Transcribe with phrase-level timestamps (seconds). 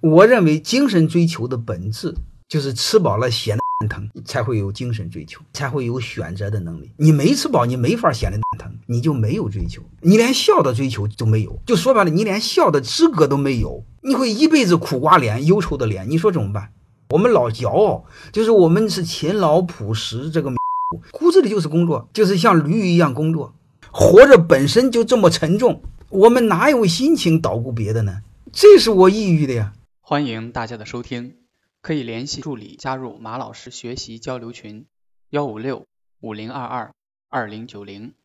[0.00, 2.14] 我认为精神追求的本质
[2.48, 6.90] 就是吃饱了闲的疼，才会有精神追求，才会有选择的能力。
[6.96, 11.58] 你没吃饱，你没法闲的疼，你就没有追求，你连笑的追求都没有。
[11.66, 16.08] 就说白了，你连笑的资格都没有，你会一辈子苦瓜脸、忧愁的脸。
[16.10, 16.72] 你说怎么办？
[17.10, 20.52] 我们老骄傲，就是我们是勤劳朴实，这个
[21.12, 23.54] 骨子里就是工作，就是像驴一样工作。
[23.90, 28.18] 活着本身就这么沉重，我们哪有心情捣鼓别的呢？
[28.52, 29.72] 这是我抑郁的呀。
[30.10, 31.36] 欢迎大家的收听，
[31.80, 34.88] 可以联系助理加入马老师学习交流群：
[35.28, 35.86] 幺五六
[36.18, 36.92] 五零二二
[37.28, 38.16] 二零九零。